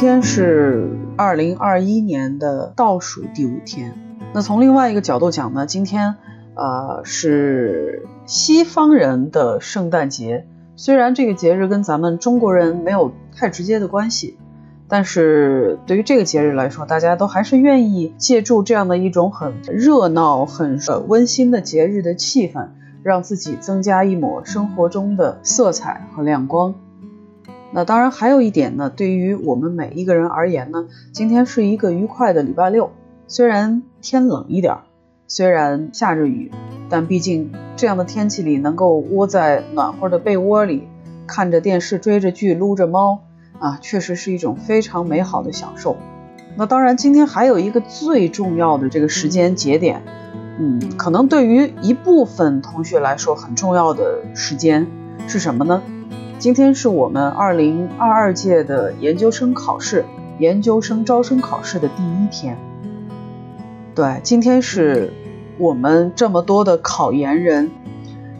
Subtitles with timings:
[0.00, 3.92] 天是二零二一年的倒数第五天。
[4.32, 6.14] 那从另外一个角度讲呢，今天
[6.54, 10.46] 呃是西方人的圣诞节。
[10.74, 14.38] 虽然这个节日跟咱们中国人没有太直接的关系，
[14.88, 22.68] 但是对于这个节日来说，大家都还是愿意借助这样的一种很热闹、很温馨的节日的气氛，
[23.02, 26.74] 让自己增加一抹生活中的色彩和亮光。
[27.72, 32.90] 那当然还有一点呢，对于我们每一个人而言呢，今天是一个愉快的礼拜六，
[33.28, 34.78] 虽然天冷一点，
[35.26, 36.50] 虽然下着雨。
[36.92, 40.88] 但毕竟这样的天气里，能够窝在暖和的被窝里，
[41.24, 43.20] 看着电视、追着剧、撸着猫
[43.60, 45.96] 啊，确实是一种非常美好的享受。
[46.56, 50.02] 那当然，今天还有一个最重要的这个时间节点，
[50.58, 54.88] 嗯，可能对于一部分同学来说很重要的时间
[55.28, 55.80] 是什么呢？
[56.40, 60.06] 今天是我们二零二二届的研究生考试，
[60.38, 62.56] 研究生招生考试的第一天。
[63.94, 65.12] 对，今天是。
[65.58, 67.70] 我们这么多的考研人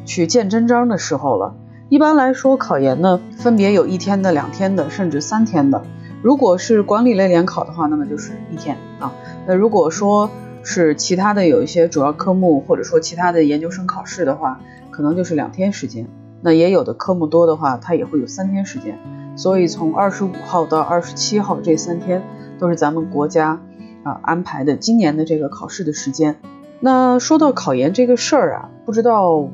[0.06, 1.54] 去见真章的时候了。
[1.90, 5.82] 一般来说，考研呢分别有一天的、两天的，甚至三天的。
[6.22, 9.12] 如果是管理类联考的话，那么就是一天啊。
[9.46, 10.30] 那如果说
[10.62, 14.58] 是其他的有一些主要科目，或者说其他的研究生考试的话，
[14.90, 16.06] 可能就是两天时间。
[16.42, 18.98] 那也有的科目多的话，它也会有三天时间。
[19.36, 22.22] 所以从二十五号到二十七号这三天，
[22.58, 23.60] 都是咱们国家
[24.02, 26.36] 啊安排的今年的这个考试的时间。
[26.80, 29.48] 那说到考研这个事儿啊，不知道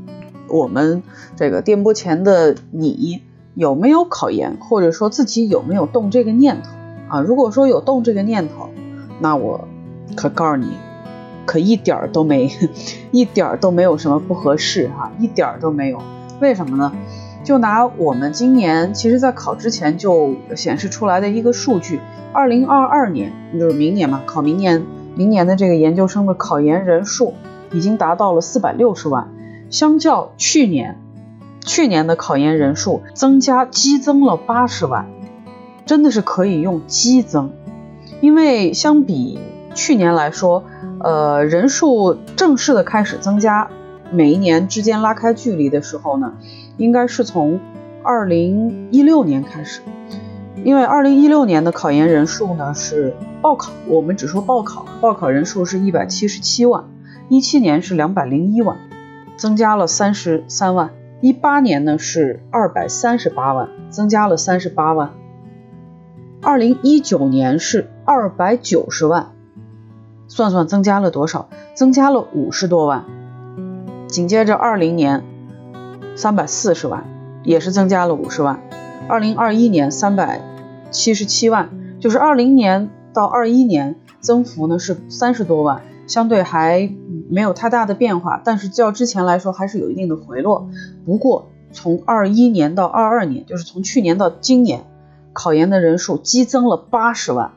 [0.48, 1.02] 我们
[1.36, 3.22] 这个电波前的你
[3.54, 6.70] 有没有考研，或者说自己有没有动这个念头
[7.08, 7.20] 啊？
[7.20, 8.70] 如果说有动这个念头，
[9.20, 9.68] 那我
[10.16, 10.68] 可告诉你，
[11.44, 12.50] 可一点儿都没，
[13.10, 16.00] 一点儿都没有什么不合适哈，一点儿都没有。
[16.40, 16.92] 为什么呢？
[17.44, 22.00] 就拿我们今年，其实在考之前就显示出来的一个数据，
[22.32, 24.84] 二零二二年，就是明年嘛，考明年。
[25.14, 27.32] 明年的这个研究生的考研人数
[27.72, 29.28] 已经达到了四百六十万，
[29.70, 30.98] 相较去年，
[31.64, 35.06] 去年的考研人数增加激增了八十万，
[35.86, 37.52] 真的是可以用激增，
[38.20, 39.38] 因为相比
[39.74, 40.64] 去年来说，
[41.00, 43.70] 呃，人数正式的开始增加，
[44.10, 46.34] 每一年之间拉开距离的时候呢，
[46.76, 47.60] 应该是从
[48.02, 49.80] 二零一六年开始。
[50.64, 56.84] 因为二零一六年的考研人数呢是报考，我们只说报考，报考人数是一百七十七万，
[57.28, 58.76] 一七年是两百零一万，
[59.36, 60.90] 增加了三十三万，
[61.20, 65.12] 一八年呢是二百三十八万，增加了三十八万，
[66.40, 69.32] 二零一九年是二百九十万，
[70.26, 71.48] 算算增加了多少？
[71.74, 73.04] 增加了五十多万，
[74.08, 75.24] 紧接着二零年
[76.14, 77.04] 三百四十万，
[77.42, 78.60] 也是增加了五十万，
[79.08, 80.40] 二零二一年三百。
[80.92, 81.68] 七十七万，
[82.00, 86.90] 就是二零年到二一年增幅呢是三十多万，相对还
[87.28, 90.70] 没有太大的变化，但是较之前来说还是有一定的回落。
[91.04, 94.84] 不过从二一年到二二年，就是从去年到今年，
[95.32, 97.50] 考研的人数激增了八十万，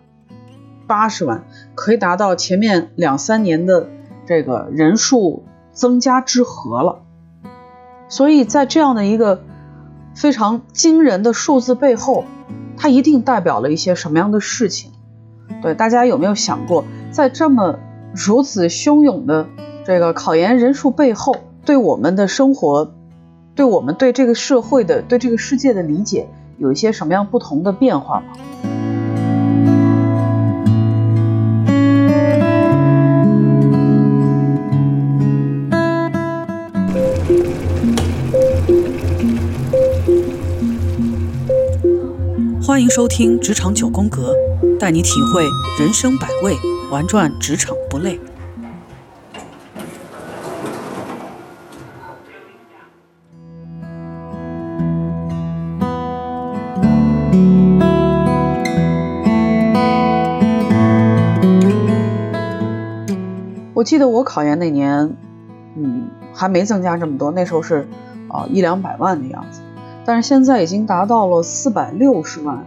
[0.88, 1.46] 八十万
[1.76, 3.88] 可以达到前面两三年的
[4.26, 5.44] 这个人数
[5.79, 7.00] 增加之和了。
[8.09, 9.44] 所以在这样的一个
[10.13, 12.25] 非常惊人的数字背后，
[12.75, 14.91] 它一定代表了一些什么样的事情？
[15.62, 17.79] 对大家有没有想过，在这么
[18.13, 19.47] 如此汹涌的
[19.85, 22.91] 这个考研人数背后，对我们的生活，
[23.56, 28.25] 对我们对这个社会的、对这个世界的理解，有一些什么样不同的变化吗？
[42.79, 44.34] 欢迎收听《职场九宫格》，
[44.78, 45.44] 带你体会
[45.78, 46.56] 人生百味，
[46.89, 48.18] 玩转职场不累。
[63.74, 65.18] 我记得我考研那年，
[65.75, 67.86] 嗯，还没增加这么多，那时候是
[68.30, 69.59] 啊一两百万的样子。
[70.09, 72.65] 但是现在已经达到了四百六十万，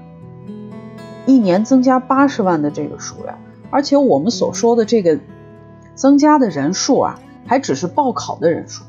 [1.27, 3.37] 一年增加八十万的这个数量，
[3.69, 5.19] 而且我们所说的这个
[5.97, 8.85] 增加的人数啊，还只是报考的人数。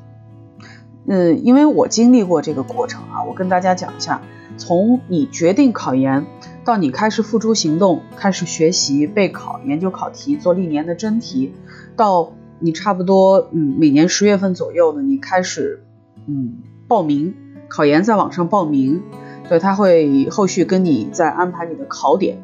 [1.07, 4.21] 嗯，因为我经历过这个过程啊，我跟大家讲一下，
[4.55, 6.27] 从你决定考研
[6.63, 11.55] 到你开始付诸行动，开始学习备考、研究考题、做历年的真题，
[11.95, 15.83] 到你差不多嗯每年十月份左右呢，你开始
[16.27, 16.57] 嗯
[16.87, 17.33] 报名。
[17.69, 19.01] 考研在网上报名，
[19.49, 22.37] 对他会后续跟你再安排你的考点，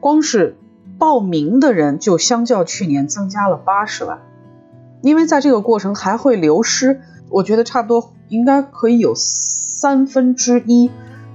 [0.00, 0.56] 光是
[0.98, 4.20] 报名的人就相较去年增加了八十万，
[5.02, 7.00] 因为在这个过程还会流失，
[7.30, 10.90] 我觉得差不多应该可以有三分之一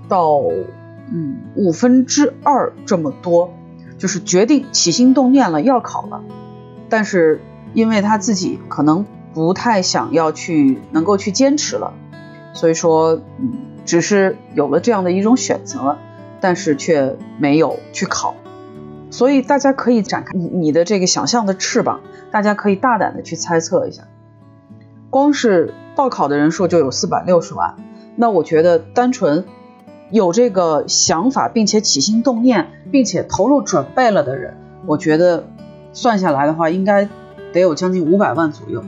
[0.08, 0.42] 到
[1.12, 3.54] 嗯五分之二这么多，
[3.98, 6.24] 就是决定起心动念了要考了，
[6.88, 7.42] 但是
[7.74, 11.94] 因为他自己可能不太想要去能够去坚持了，
[12.60, 13.54] 所以说嗯
[13.86, 15.98] 只是有了这样的一种选择，
[16.42, 18.36] 但是却没有去考。
[19.12, 22.02] 所以大家可以展开你你的这个想象的翅膀，
[22.32, 24.04] 大家可以大胆的去猜测一下。
[25.10, 27.76] 光是报考的人数就有四百六十万，
[28.18, 29.46] 那我觉得单纯
[30.12, 35.48] 有这个想法，并且起心动念，并且投入准备了的人，我觉得
[35.94, 37.08] 算下来的话，应该
[37.54, 38.84] 得有将近五百万左右。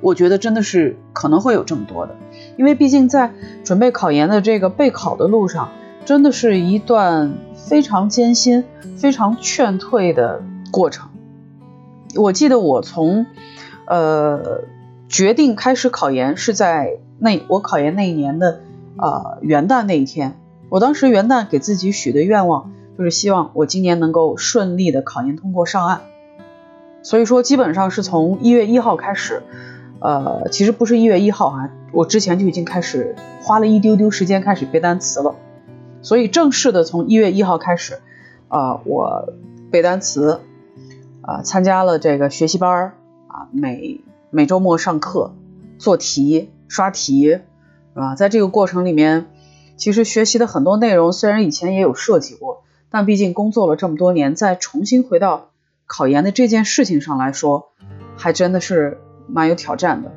[0.00, 2.14] 我觉得真的是可能会有这么多的，
[2.56, 3.32] 因为毕竟在
[3.64, 5.70] 准备考研的这个备考的路上，
[6.04, 8.64] 真的是一段非常艰辛、
[8.96, 11.08] 非常劝退的过程。
[12.16, 13.26] 我记得我从
[13.86, 14.62] 呃
[15.08, 18.60] 决定开始考研是在那我考研那一年的
[18.96, 20.36] 呃元旦那一天，
[20.68, 26.02] 我当时元旦给自己许的愿望就是希望我今年能够顺利的考研通过上岸，
[27.02, 29.42] 所以说基本上是从一月一号开始。
[30.00, 35.36] 呃，其实不是一月一号啊，我之前就已经开始花了一丢丢时间开始背单词了，
[36.02, 38.00] 所以正式的从一月一号开始，
[38.48, 39.32] 啊，我
[39.70, 40.40] 背单词，
[41.22, 42.94] 啊，参加了这个学习班儿
[43.28, 44.00] 啊，每
[44.30, 45.34] 每周末上课
[45.78, 47.40] 做题刷题，
[47.94, 48.14] 啊？
[48.16, 49.26] 在这个过程里面，
[49.76, 55.50] 其实学习的很多内容虽然以前也有涉及过，但毕竟工作了这么多年，再重新回到
[55.86, 57.68] 考研的这件事情上来说，
[58.16, 58.98] 还真的是。
[59.26, 60.12] 蛮有挑战的，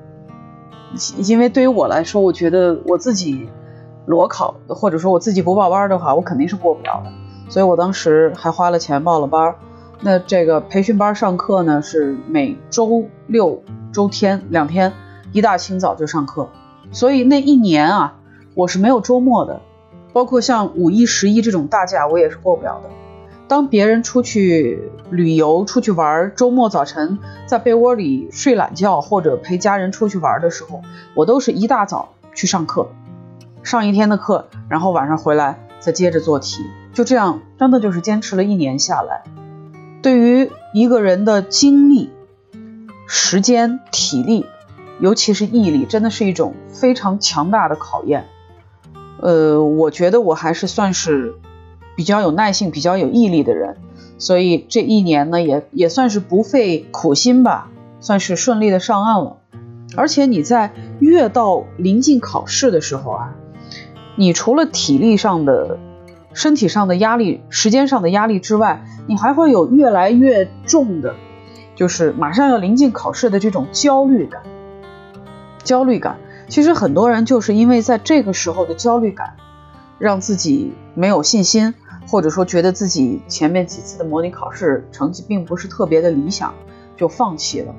[1.18, 3.50] 因为对于我来说，我觉得我自己
[4.06, 7.12] 裸考，或者说我自己不报班的话，我肯定是过不了的。
[7.50, 9.56] 所以我当时还花了钱报了班。
[10.00, 14.94] 那这个培训班上课呢，是每周六、周天两天，
[15.32, 16.50] 一大清早就上课。
[16.92, 18.16] 所以那一年啊，
[18.54, 19.62] 我是没有周末的，
[20.14, 22.90] 包括像五一、十一这种大假，我也是过不了的。
[23.48, 30.82] 当别人出去旅游、出去玩，周末早晨在被窝里睡懒觉，或者陪家人出去玩的时候，
[31.14, 32.90] 我都是一大早去上课，
[33.64, 39.24] 上一天的课，然后晚上回来再接着做题，就这样，真的就是坚持了一年下来。
[40.02, 42.10] 对于一个人的精力、
[43.08, 44.46] 时间、体力，
[45.00, 48.26] 尤其是毅力，真的是一种非常强大的考验。
[49.22, 51.36] 呃，我觉得我还是算是。
[51.98, 53.76] 比较有耐性、比较有毅力的人，
[54.20, 59.38] 所以这一年呢，也也算是不费苦心吧，算是顺利的上岸了。
[59.96, 63.34] 而且你在越到临近考试的时候啊，
[64.16, 65.80] 你除了体力上的、
[66.34, 71.16] 身体上的压力、时间上的压力之外，你还会有越来越重的，
[71.76, 74.44] 就是马上要临近考试的这种焦虑感。
[75.64, 76.18] 焦虑感，
[76.48, 79.34] 其实很多人就是因为在这个时候的焦虑感，
[79.98, 81.74] 让自己没有信心。
[82.08, 86.54] 或者说觉得自己前面几次的模拟考试成绩并不是特别的理想，
[86.96, 87.76] 就放弃了。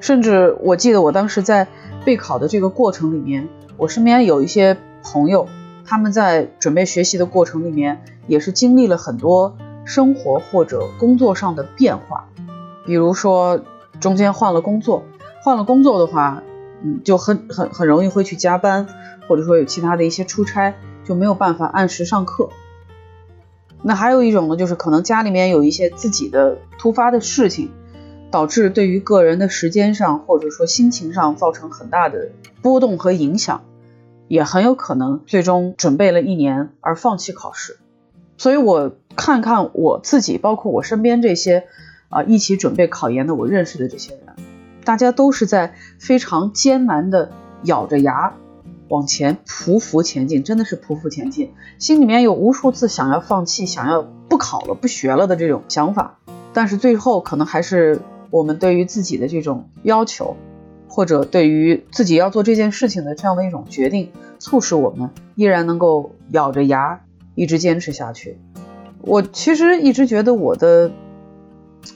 [0.00, 1.66] 甚至我记得我当时在
[2.04, 5.46] 备考的这个过程里面，我身边有一些朋友，
[5.86, 12.28] 他们在准备学习的过程里面，也是经历了很多生活或者工作上的变化。
[12.86, 13.60] 比如说
[14.00, 15.04] 中间换了工作，
[15.42, 16.42] 换了工作的话，
[16.82, 18.86] 嗯，就很很很容易会去加班，
[19.26, 22.50] 或者说有其他的一些出差，就没有办法按时上课。
[23.86, 27.70] 那还有一种呢，就是可能家里面有一些自己的突发的事情，
[28.30, 32.30] 导致对于个人的时间上或者说心情上造成很大的
[32.62, 33.62] 波动和影响，
[34.26, 37.76] 也很有可能最终准备了一年而放弃考试。
[38.38, 41.64] 所以我看看我自己，包括我身边这些
[42.08, 44.34] 啊一起准备考研的我认识的这些人，
[44.84, 47.30] 大家都是在非常艰难的
[47.64, 48.32] 咬着牙。
[48.94, 56.18] 往前匍匐前进，真的是匍匐前进，心里面有无数次想要放弃、想要不考了、不学了的这种想法，
[56.52, 60.36] 但是最后可能还是我们对于自己的这种要求，
[60.88, 67.00] 或者对于自己要做这件事情的这样的一种决定，促使我们依然能够咬着牙
[67.34, 68.38] 一直坚持下去。
[69.00, 70.92] 我其实一直觉得我的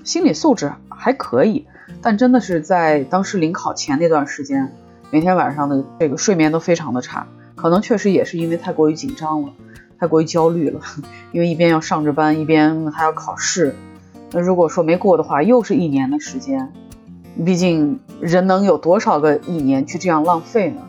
[0.02, 1.68] 心理素质还可以，
[2.02, 4.72] 但真的是在当时临考前那段时间。
[5.10, 9.48] 每天晚上的这个睡眠都非常的差，可能确实也是因为太过于紧张了，
[9.98, 10.80] 太过于焦虑了。
[11.32, 13.74] 因为一边要上着班，一边还要考试。
[14.32, 16.72] 那如果说没过的话，又是一年的时间。
[17.44, 20.82] 毕竟人能有多少个一年去这样浪费呢？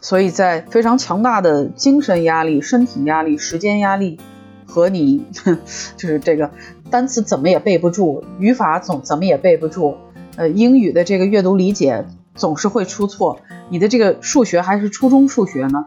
[0.00, 4.18] 所以在非常强大的精神压力、身体压力、时间压力
[4.66, 5.24] 和你
[5.96, 6.50] 就是这个
[6.90, 9.96] 单词怎么也背不住，语法总怎么也背不住，
[10.34, 12.04] 呃，英语的这个阅读理解
[12.34, 15.86] 总是会出错，你的这个数学还是初中数学呢，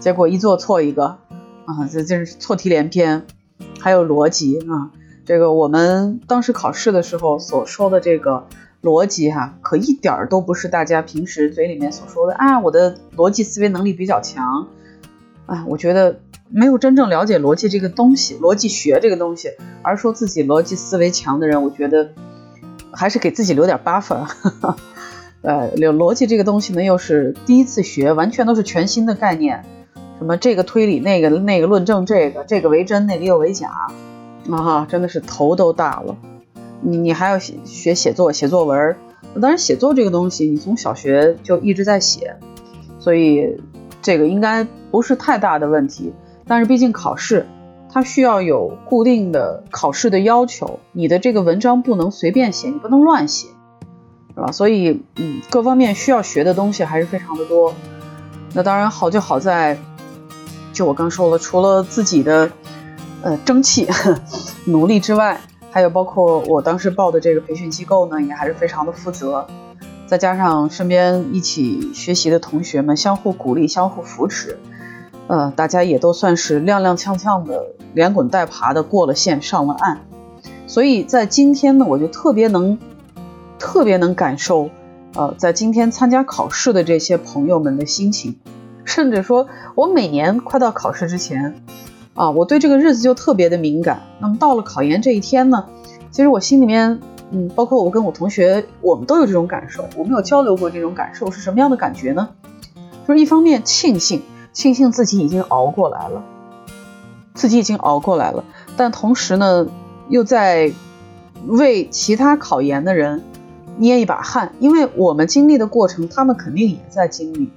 [0.00, 1.18] 结果一做错一个，
[1.66, 3.26] 啊，这这是错题连篇，
[3.80, 4.90] 还有逻辑啊，
[5.24, 8.46] 这个我们当时考试的时候所说的这个
[8.82, 14.68] 逻辑哈，可一点儿都不是大家平时嘴里面所说的啊，我的逻辑思维能力比较强，
[15.46, 16.20] 啊，我觉得。
[16.50, 19.48] 没有真正了解逻辑这个东西，逻辑学这个东西，
[19.82, 22.10] 而说自己逻辑思维强的人，我觉得
[22.92, 24.28] 还是给自己留点 buffer。
[25.44, 29.62] 呃，逻逻辑这个东西呢，又是第一次学，完全都是全新的概念，
[30.18, 33.68] 什么这个推理，那个那个论证，这个这个为真，那个又为假，
[34.48, 36.16] 啊哈，真的是头都大了。
[36.80, 38.96] 你你还要写学写作，写作文，
[39.38, 42.36] 当然写作这个东西，你从小学就一直在写，
[42.98, 43.58] 所以
[44.00, 46.14] 这个应该不是太大的问题。
[46.46, 47.46] 但是毕竟考试，
[47.92, 53.48] 它需要有固定的考试的要求，你的这个文章不能随便写，你不能乱写，
[54.34, 54.52] 是吧？
[54.52, 57.74] 所以，嗯，各方面需要学的东西还是非常的多。
[58.52, 59.78] 那当然好就好在，
[60.72, 62.50] 就我刚说了，除了自己的
[63.22, 63.88] 呃争气、
[64.66, 69.46] 努力之外，还有包括我当时报的这个培训机构呢，也还是非常的负责。
[70.06, 74.58] 再加上身边一起学习的同学们相互鼓励、相互扶持。
[75.26, 77.64] 呃，大家也都算是踉踉跄跄的，
[77.94, 80.02] 连滚带爬的过了线，上了岸。
[80.66, 82.78] 所以在今天呢，我就特别能，
[83.64, 84.68] 特别能感受，
[85.14, 88.36] 呃，在今天参加考试的这些朋友们的心情。
[88.84, 91.62] 甚至说，我每年快到考试之前，
[92.12, 94.02] 啊，我对这个日子就特别的敏感。
[94.18, 95.64] 那么到了考研这一天呢，
[96.10, 99.88] 其实我心里面，嗯，包括我跟我同学，我们都有这种感受。
[99.96, 102.28] 我们有交流过这种感受是什么样的感觉呢？
[103.08, 104.20] 就是一方面庆幸。
[104.52, 106.22] 庆幸自己已经熬过来了，
[107.32, 108.44] 自己已经熬过来了，
[108.76, 109.66] 但同时呢，
[110.10, 110.70] 又在
[111.46, 113.24] 为其他考研的人
[113.78, 117.50] 捏一把汗，因为我们经历的过程，他们肯定也在经历，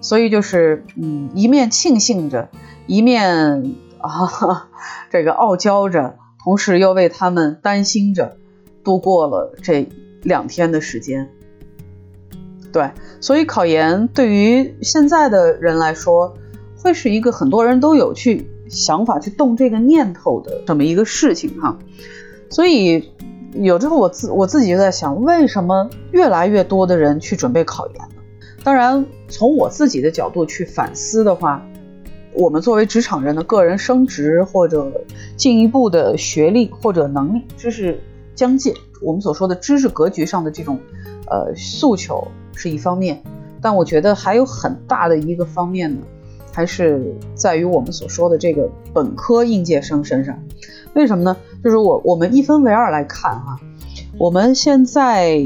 [0.00, 2.48] 所以就是嗯，一面庆幸着，
[2.86, 4.68] 一面啊
[5.10, 8.36] 这个傲娇着，同时又为他们担心着，
[8.82, 9.88] 度过了这
[10.22, 11.28] 两天的时间。
[12.72, 12.90] 对，
[13.20, 16.34] 所以考研对于现在的人来说，
[16.78, 21.78] 会是一个很多人都有去想法去动这个念头的这么一个事情哈。
[22.48, 23.12] 所以
[23.54, 28.22] 有时候我自我自己就在想，为什么越来越多的人去准备考研呢？
[28.64, 31.62] 当然，从我自己的角度去反思的话，
[32.32, 34.90] 我们作为职场人的个人升职或者
[35.36, 38.00] 进一步的学历或者能力、知识
[38.34, 40.78] 疆界，我们所说的知识格局上的这种
[41.28, 42.26] 呃诉求。
[42.54, 43.22] 是一方面，
[43.62, 46.02] 但我觉得还有很大的一个方面呢，
[46.52, 47.02] 还是
[47.34, 50.38] 在于我们所说的这个本科应届生身上。
[50.94, 51.36] 为什么呢？
[51.62, 53.58] 就是我我们一分为二来看哈，
[54.18, 55.38] 我们现在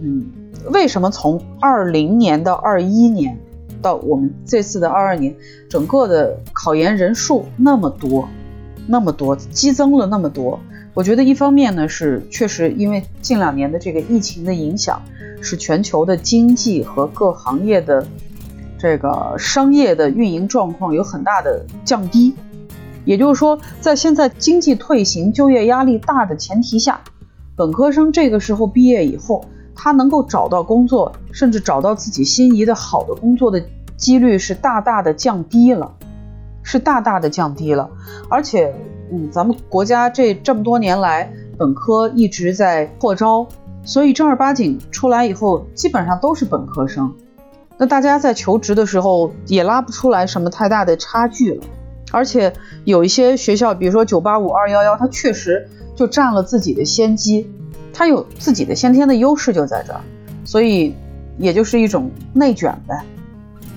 [0.00, 0.26] 嗯，
[0.70, 3.38] 为什么从二零年到二一年，
[3.80, 5.34] 到我们这次的二二年，
[5.68, 8.28] 整个的考研人数那么多，
[8.86, 10.60] 那么多激增了那么多？
[10.94, 15.02] 我觉得一方面呢是确实因为近两年的这个疫情的影响。
[15.44, 18.06] 是全球的经济和各行业的
[18.78, 22.32] 这个商业的运营状况有很大的降低，
[23.04, 27.00] 也就是说，在现在经济退行、就业压力大的前提下，
[27.56, 29.44] 本科生这个时候毕业以后，
[29.74, 33.62] 他能够找到工作，甚至找到自己心仪的好的工作的
[33.96, 35.92] 几率是大大的降低了，
[36.62, 37.90] 是大大的降低了。
[38.28, 38.74] 而且，
[39.10, 43.46] 嗯，咱们国家这这么多年来，本科一直在扩招。
[43.84, 47.12] 所以正儿八经出来以后，基本上都是本科生。
[47.78, 51.64] 那大家在求职的时候也拉不出来什么太大的差距了。
[52.12, 52.52] 而且
[52.84, 57.50] 有一些学校，比如说985、211，它确实就占了自己的先机，
[57.92, 60.00] 它有自己的先天的优势就在这儿。
[60.44, 60.94] 所以
[61.38, 63.02] 也就是一种内卷呗。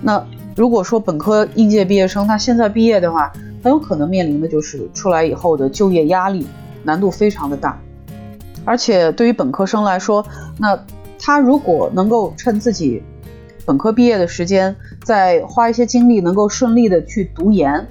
[0.02, 0.24] 那
[0.56, 3.32] 如果说本科应届毕业生他现在毕业的话，
[3.64, 6.46] 很有可能面临的就是出来以后的就业压力，
[6.84, 7.80] 难度非常的大。
[8.64, 10.26] 而且对于本科生来说，
[10.60, 10.78] 那
[11.20, 13.02] 他如果能够趁自己
[13.66, 17.88] 本科毕业的时间，再花一些精力，能够顺利的去读研，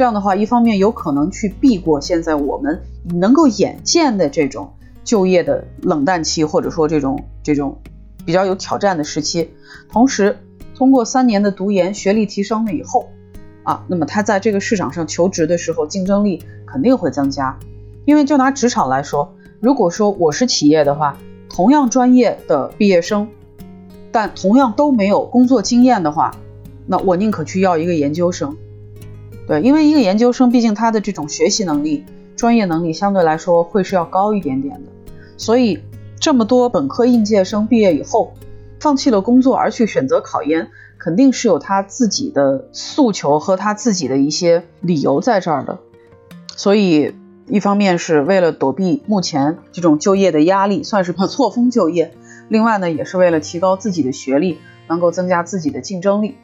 [0.00, 4.72] 这样的话，一方面有可能去避过现在我们能够眼见的这种
[5.04, 7.76] 就业的冷淡期，或者说这种这种
[8.24, 9.50] 比较有挑战的时期。
[9.90, 10.38] 同时，
[10.74, 13.10] 通过三年的读研，学历提升了以后，
[13.62, 17.58] 啊，那么他在这个市场上求职的时候，竞争力肯定会增加。
[18.06, 19.34] 因为就拿职场来说。
[19.60, 21.18] 如果说我是企业的话，
[21.50, 23.28] 同样专业的毕业生，
[24.10, 26.34] 但同样都没有工作经验的话，
[26.86, 28.56] 那我宁可去要一个研究生。
[29.50, 32.04] 对，因为一个研究生毕竟他的这种学习能力、
[32.36, 34.92] 专业能力相对来说会是要高一点点的。
[35.36, 35.80] 所以
[36.20, 38.32] 这么多本科应届生毕业以后，
[38.78, 45.80] 放弃了工作而去选择考研，肯定是有他自己的诉求和他自己的一些理由在这儿的。
[46.54, 47.12] 所以，
[47.48, 52.10] 一方面是为了躲避目前这种就业的压力，算是错峰就业；
[52.48, 56.36] 另外呢，也是为了提高自己的学历，能够增加自己的竞争力。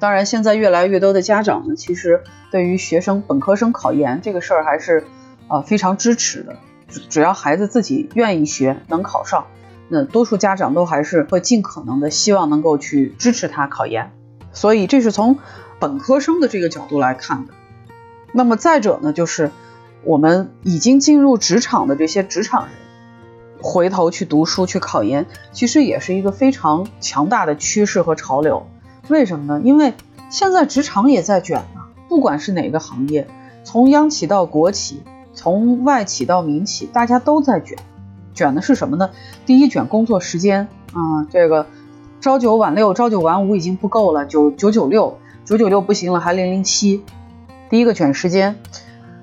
[0.00, 5.04] 当然，现在越来越多的家长呢，其实对于学生本科生考研这个事儿还是
[5.48, 6.56] 呃非常支持的。
[7.10, 9.46] 只要孩子自己愿意学，能考上。
[9.88, 14.12] 那多数家长都还是会尽可能的希望能够去支持他考研，
[14.52, 15.38] 所以这是从
[15.80, 17.54] 本科生的这个角度来看的。
[18.32, 19.50] 那么再者呢，就是
[20.04, 22.70] 我们已经进入职场的这些职场人，
[23.60, 28.66] 回头去读书去考研，其实也是一个非常强大的趋势和潮流。
[29.08, 29.60] 为什么呢？
[29.64, 29.94] 因为
[30.30, 33.26] 现在职场也在卷啊，不管是哪个行业，
[33.64, 35.02] 从央企到国企，
[35.34, 37.76] 从外企到民企，大家都在卷。
[38.34, 39.10] 卷的是什么呢？
[39.46, 41.66] 第一卷工作时间啊，这个
[42.20, 47.02] 朝九晚六、朝九晚五已经不够了，九九九六、九九六不行了，还零零七。
[47.68, 48.56] 第一个卷时间，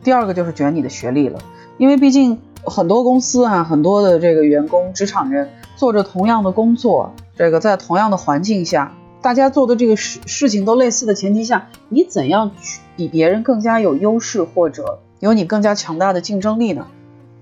[0.04, 1.40] 第二个就是卷你的学历了，
[1.78, 8.92] 因为毕竟很多公司啊，很多的这个员工、职场人做着同样的工作，这个在同样的环境下，
[9.26, 16.86] 大家做的这个事事情都类似的前提下，你怎样去比别人更加有优势，或者有你更加强大的竞争力呢？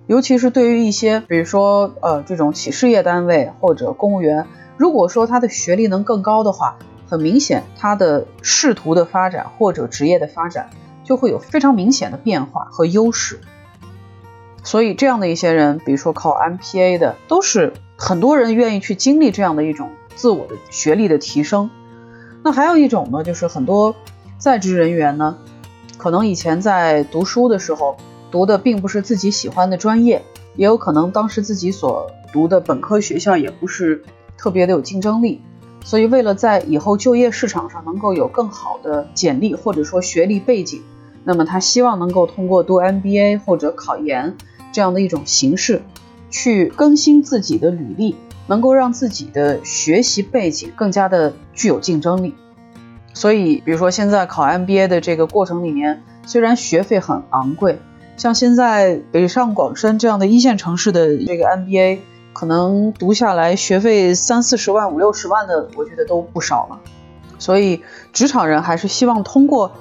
[0.07, 4.47] 尤其是对于一些，比如说，呃，这种企事业单位或者公务员，
[4.77, 6.77] 如果说他的学历能更高的话，
[7.09, 10.69] 很明显，他的仕途的发展或者职业的发展
[11.03, 13.41] 就会有非常明显的变化和优势。
[14.63, 21.69] 所以，这样的一些人，比如说考 MPA 的，都是很多人愿意去经历这样的一种自我的学历的提升。
[22.43, 23.95] 那还有一种呢，就是很多
[24.37, 25.37] 在职人员呢，
[25.97, 27.97] 可能以前在读书的时候。
[28.31, 30.23] 读的并不是自己喜欢的专业，
[30.55, 34.03] 也有可能当时自己所读的本科学校也不是
[34.39, 35.39] 特别的有竞争力，
[35.85, 40.81] 所以为了在以后就业市场上能够有更好的简历或者说学历背景，
[41.23, 44.35] 那么他希望能够通过读 MBA 或者考研
[44.71, 45.83] 这样的一种形式，
[46.31, 48.15] 去更新自己的履历，
[48.47, 52.35] 能够让自己的学习背景更加的具有竞争力。
[53.13, 57.79] 所以，比如说现在考 MBA 的这个过程里面，虽然学费很昂贵。
[58.15, 61.99] 像现在北上广深这样的一线城市的这个 MBA，
[62.31, 66.79] 可能读下来学费三四十万、五六十万的，我觉得都不少了。
[67.39, 67.81] 所以
[68.13, 69.71] 职场人还是希望通过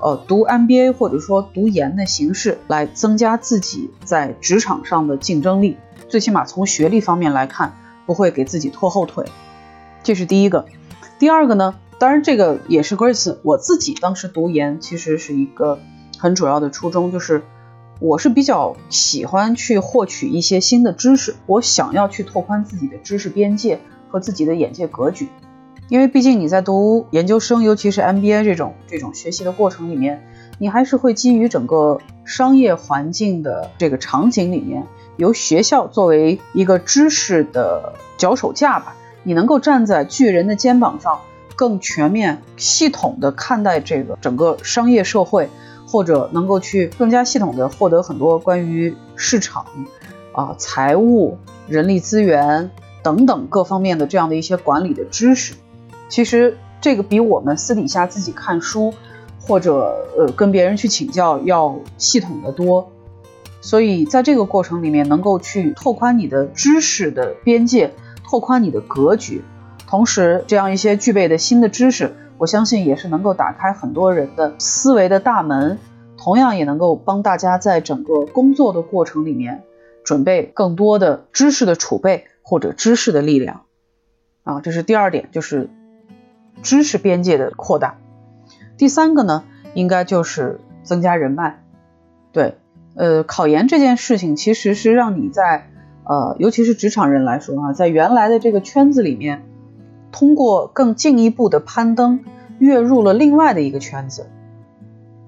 [0.00, 5.76] 呃读 MBA 或者说读研的形式来增加自己在职场上的竞争力，
[6.08, 7.74] 最起码从学历方面来看
[8.06, 9.24] 不会给自己拖后腿。
[10.02, 10.66] 这是第一个。
[11.18, 15.78] 第二个呢，当然这个也是 Grace 我自己当时读研其实是一个
[16.18, 17.42] 很主要的初衷，就是。
[18.00, 25.28] 我是比较喜欢去获取一些新的知识，我想要去拓宽自己的知识边界和自己的眼界格局，
[25.88, 30.26] 因为毕竟你在读研究生，尤其是 MBA 这种这种学习的过程里面，
[30.62, 38.94] 你还是会基于整个商业环境的这个场景里面，由学校作为一个知识的脚手架吧，
[39.24, 41.18] 你能够站在巨人的肩膀上，
[41.56, 45.50] 更全面、系统的看待这个整个商业社会。
[45.84, 49.66] 或者能够去更加系统的获得很多关于市场、
[50.32, 51.36] 啊财务、
[51.68, 52.70] 人力资源
[53.02, 55.52] 等等各方面的这样的一些管理的知识，
[56.08, 58.94] 其实这个比我们私底下自己看书
[59.42, 62.90] 或者呃跟别人去请教要系统的多。
[63.60, 67.92] 所以在这个过程里面，能够去拓宽你的知识的边界，
[68.24, 69.44] 拓宽你的格局，
[69.86, 72.14] 同时这样一些具备的新的知识。
[72.38, 75.78] 我相信也是能够打开很多人的思维的大门，
[76.18, 79.62] 同样也能够帮大家在整个工作的过程里面
[80.02, 83.62] 准备更多的知识的储备或者知识的力量。
[84.42, 85.70] 啊，这是第二点，就是
[86.62, 87.96] 知识边界的扩大。
[88.82, 91.62] 第三个呢，应该就是增加人脉。
[92.32, 92.56] 对，
[92.96, 95.68] 呃，考研这件事情其实是让你在
[96.02, 99.44] 呃，尤其是职场人来说啊，在原来的这个圈子里面。
[100.10, 102.24] 通过更进一步的攀登，
[102.58, 104.26] 跃入了另外的一个圈子。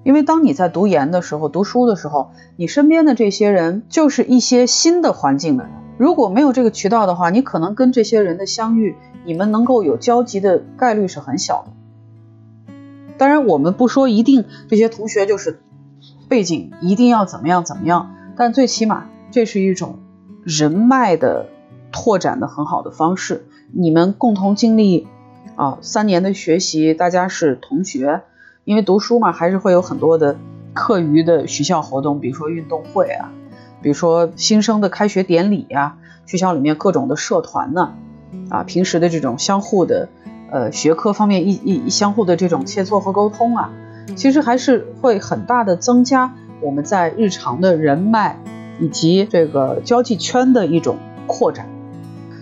[0.03, 5.71] 因为当你在读研的时候、读书的时候，你身边的这些人就是一些新的环境的人。
[5.97, 11.71] 如果没有这个渠道的话，你可能跟这些人的相遇，你们能够有交集的概率是很小的。
[13.17, 15.61] 当然，我们不说一定这些同学就是
[16.27, 19.99] 背景一定要怎么样怎么样，但最起码这是一种
[20.43, 21.47] 人脉的
[21.91, 23.45] 拓展的很好的方式。
[23.71, 25.07] 你们共同经历
[25.55, 28.21] 啊三年的学习，大家是同学，
[28.63, 30.37] 因为读书嘛，还是会有很多的
[30.73, 33.31] 课余的学校活动，比如说运动会啊，
[33.81, 37.93] 比如说新生的开学典礼呀，学校里面各种的社团呢，
[38.49, 40.09] 啊，平时的这种相互的
[40.55, 43.73] 呃学科方面一一相互的这种切磋和沟通啊，
[44.15, 48.39] 其实还是会很大的增加我们在日常的人脉
[48.79, 50.95] 以及这个交际圈的一种
[51.27, 51.67] 扩展，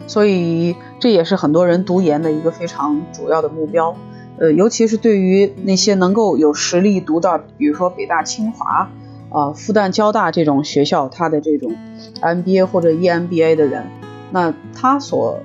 [0.06, 3.96] 所以这也是很多人读研的一个非常主要的目标。
[4.38, 8.92] 呃，尤其是对于那些能够有实力读到，比如说北大、清华、
[9.30, 11.76] 啊复旦、交大这种学校，它的这种
[12.22, 13.86] MBA 或者 EMBA 的人，
[14.32, 15.40] 那他所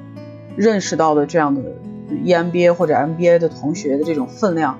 [0.56, 1.62] 认识到的这样的
[2.08, 4.78] EMBA 或者 MBA 的同学的这种分量，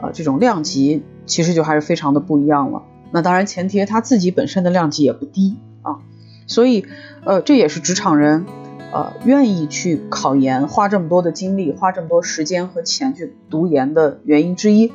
[0.00, 2.82] 呃，这种量级，其实就还是非常的不一样了。
[3.10, 5.98] 那当然，前提他自己本身的量级也不低啊，
[6.46, 6.86] 所以，
[7.24, 8.46] 呃，这也是职场人。
[8.92, 14.92] 呃，愿意去考研，花这么多的精力，花这么多时间和钱去读研的原因之一。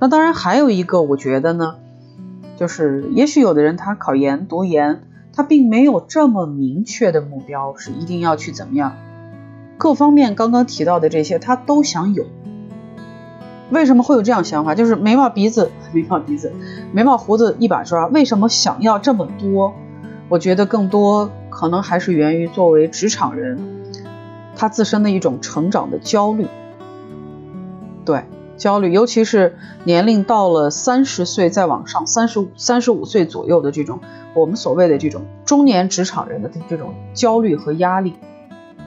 [0.00, 1.76] 那当然还有一个，我觉得呢，
[2.56, 8.94] 就是也许有的人他考研读研，他并没有这么明确的目标，是一定要去怎么样。
[9.80, 12.26] 各方面刚刚提到的这些，他都想有。
[13.70, 14.74] 为什么会有这样想法？
[14.74, 16.52] 就是眉毛鼻子， 眉毛鼻子，
[16.92, 18.06] 眉毛胡子一把抓。
[18.08, 19.72] 为什么想要这么多？
[20.28, 21.30] 我觉得更多。
[21.48, 23.58] 可能还是源于作为职场人，
[24.54, 26.46] 他自身的一种成长的焦虑。
[28.04, 28.24] 对，
[28.58, 34.00] 焦虑，尤其是年龄到了三十岁再往上，三十五、三十五岁左右的这种
[34.34, 38.16] 我们所谓的这种中年职场人的这种焦虑和压力，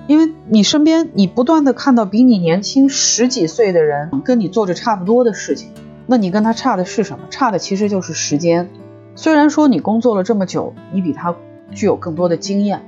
[0.08, 5.70] 因为你身边你不断的看到比你年轻十几岁的人跟你做着差不多的事情，
[6.08, 7.26] 那你跟他差的是什么？
[7.30, 8.70] 差的其实就是时间。
[9.16, 11.36] 虽然说你工作了这么久，你比他。
[11.76, 12.84] 具有更多的经验，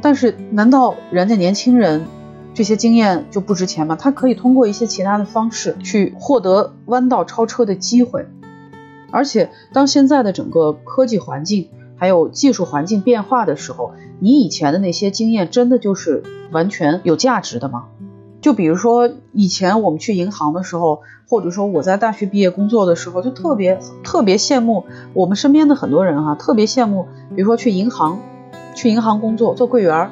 [0.00, 2.04] 但是难道人家年轻人
[2.54, 3.96] 这些经验就不值钱吗？
[3.96, 8.28] 他可以通过一些其他的方式去获得弯道超车的机会。
[9.10, 17.86] 而且当现在的整个科技环境还有技术环境变化的时候，你以前的那些经验真的就是完全有价值的吗？
[18.40, 28.20] 就比如说以前我们去银行的时候，或者说我在大学毕业工作的时候，就特别特别羡慕我们身边的很多人哈，特别羡慕，比如说去银行，
[28.74, 30.10] 去银行工作做柜员儿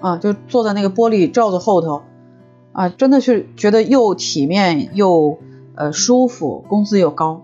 [0.00, 2.02] 啊，就坐在那个玻璃罩子后头
[2.72, 5.38] 啊，真的是觉得又体面又
[5.74, 7.42] 呃舒服，工资又高。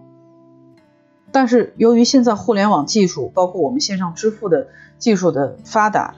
[1.32, 6.14] 但是由于现在互联网技术，包括我们线上支付的技术的发达，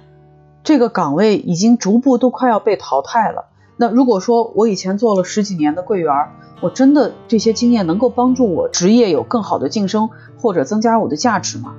[0.65, 3.47] 这个岗位已经逐步都快要被淘汰了。
[3.77, 6.15] 那如果说我以前做了十几年的柜员，
[6.61, 11.75] 我真的这些经验能够帮助我职业有更好的晋升或者增加我的价值吗？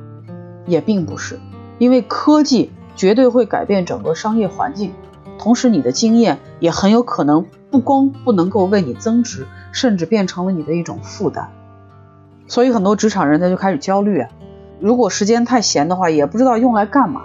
[0.66, 1.40] 也并不是，
[1.80, 4.94] 因为科技绝对会改变整个商业环境，
[5.40, 11.52] 同时你的经验也很有可能不光不能够为你增值，甚至变成了你的一种负担。
[12.54, 14.30] 所以很多职场人他就开始焦虑啊，
[14.80, 17.24] 如果时间太闲的话，也不知道用来干嘛。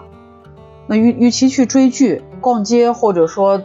[0.86, 3.62] 那与与其去追剧、逛街，或者说。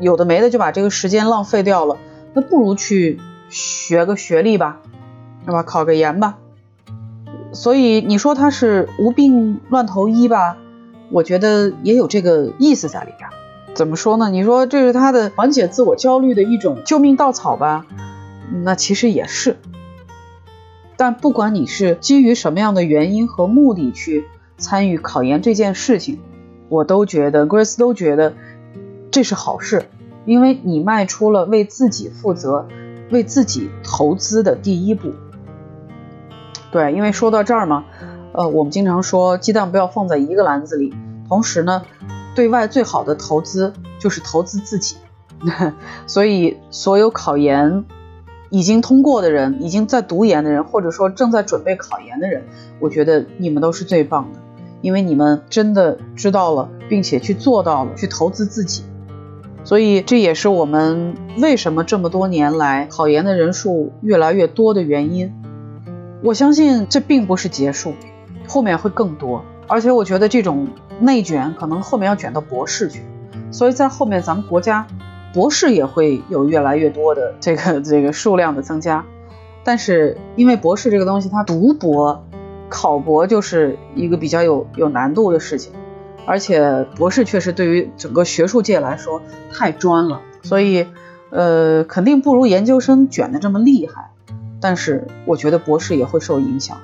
[0.00, 1.96] 有的没的就把这个时间浪费掉了，
[2.34, 4.80] 那不如去学个学历吧，
[5.46, 5.62] 是吧？
[5.62, 6.38] 考个研吧。
[7.52, 10.56] 所以你说他是无病乱投医吧？
[11.12, 13.30] 我觉得也有这个意思在里边。
[13.74, 14.30] 怎么说呢？
[14.30, 17.86] 你说这是他的缓解自我焦虑的一种救命稻草吧？
[18.64, 19.56] 那其实也是。
[21.02, 24.24] 但不管你是基于什么样的原因和目的去
[24.56, 26.20] 参与考研这件事情，
[26.68, 28.34] 我都觉得，Grace 都觉得。
[29.10, 29.86] 这是好事，
[30.26, 32.68] 因为你迈出了为自己负责、
[33.10, 35.12] 为自己投资的第一步。
[36.70, 37.84] 对，因为说到这儿嘛，
[38.32, 40.94] 呃，我们经常说鸡蛋不要放在一个篮子里。
[41.28, 41.82] 同时呢，
[42.36, 44.98] 对外最好的投资就是投资自己。
[46.06, 47.84] 所以，所有考研
[48.52, 52.44] 已经通过的人，已经在读研的人，或者说正在准备考研的人，
[52.80, 54.38] 我觉得你们都是最棒的，
[54.82, 58.84] 因为你们真的知道了，并且去做到了，去投资自己。
[59.64, 65.32] 所以这也是我们为什么这么多年来考研的人数越来越多的原因。
[66.22, 67.94] 我相信这并不是结束，
[68.46, 69.42] 后面会更多。
[69.66, 70.68] 而且我觉得这种
[71.00, 73.00] 内卷可能后面要卷到博士去，
[73.50, 74.86] 所以在后面咱们国家
[75.32, 79.04] 博士也会有越来越多的这个这个数量的增加。
[79.64, 82.24] 但是因为博士这个东西，它读博、
[82.68, 85.72] 考博就是一个比较有有难度的事情。
[86.24, 89.20] 而且博士确实对于整个学术界来说
[89.52, 90.86] 太专了，所以，
[91.30, 94.10] 呃，肯定不如研究生卷的这么厉害。
[94.60, 96.78] 但是我觉得博士也会受影响，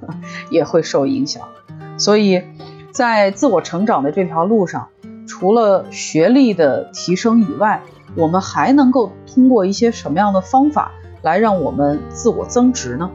[0.48, 1.42] 也会受影响。
[1.98, 2.42] 所以，
[2.90, 4.88] 在自我成长的这条路上，
[5.28, 7.82] 除了学历的提升以外
[8.16, 10.90] 我们还能够通过一些什么样的方法
[11.22, 13.10] 来让我们自我增值呢？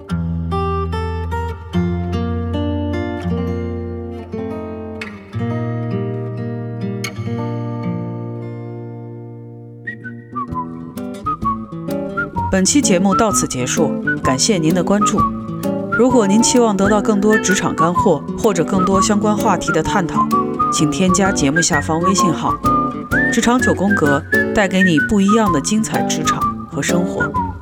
[12.52, 13.92] 本期节目到此结束
[14.24, 15.20] 感谢您的关注。
[15.92, 20.28] 如果您期望得到更多职场干货或者更多相关话题的探讨
[20.74, 22.52] 请添加节目下方微信号
[23.32, 24.20] “职场九宫格”，
[24.56, 27.53] 带给你不一样的精彩职场和生活。